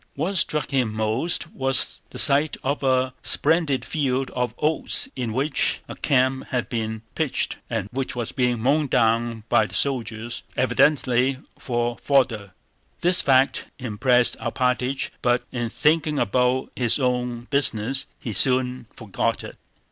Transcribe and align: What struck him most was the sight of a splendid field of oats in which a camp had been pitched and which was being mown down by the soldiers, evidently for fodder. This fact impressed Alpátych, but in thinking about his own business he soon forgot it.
What 0.15 0.35
struck 0.35 0.71
him 0.71 0.91
most 0.91 1.51
was 1.51 2.01
the 2.09 2.17
sight 2.17 2.57
of 2.63 2.81
a 2.81 3.13
splendid 3.21 3.85
field 3.85 4.31
of 4.31 4.55
oats 4.57 5.07
in 5.15 5.31
which 5.31 5.81
a 5.87 5.95
camp 5.95 6.47
had 6.47 6.69
been 6.69 7.03
pitched 7.13 7.57
and 7.69 7.87
which 7.91 8.15
was 8.15 8.31
being 8.31 8.59
mown 8.59 8.87
down 8.87 9.43
by 9.47 9.67
the 9.67 9.75
soldiers, 9.75 10.41
evidently 10.57 11.37
for 11.59 11.97
fodder. 11.99 12.51
This 13.01 13.21
fact 13.21 13.65
impressed 13.77 14.39
Alpátych, 14.39 15.11
but 15.21 15.43
in 15.51 15.69
thinking 15.69 16.17
about 16.17 16.71
his 16.75 16.97
own 16.97 17.43
business 17.51 18.07
he 18.19 18.33
soon 18.33 18.87
forgot 18.95 19.43
it. 19.43 19.55